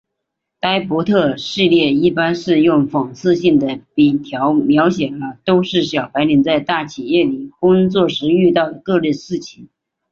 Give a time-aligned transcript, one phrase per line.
[0.59, 9.69] 呆伯特系列一般是用讽刺性的笔调描写了都市小白领在大企业里工作时遇到的各类事情。